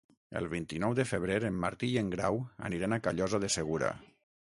El 0.39 0.45
vint-i-nou 0.51 0.95
de 0.99 1.03
febrer 1.09 1.35
en 1.49 1.59
Martí 1.65 1.89
i 1.95 1.99
en 2.01 2.09
Grau 2.13 2.39
aniran 2.71 2.97
a 2.97 2.99
Callosa 3.09 3.41
de 3.45 3.51
Segura. 3.59 3.93